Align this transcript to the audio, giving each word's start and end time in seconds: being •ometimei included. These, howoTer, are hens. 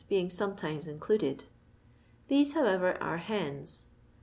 being 0.09 0.29
•ometimei 0.29 0.87
included. 0.87 1.43
These, 2.27 2.55
howoTer, 2.55 2.97
are 2.99 3.17
hens. 3.17 3.85